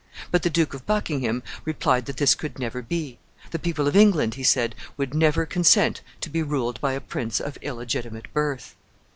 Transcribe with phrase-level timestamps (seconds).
[0.31, 3.19] But the Duke of Buckingham replied that this could never be.
[3.51, 7.39] The people of England, he said, would never consent to be ruled by a prince
[7.39, 8.75] of illegitimate birth.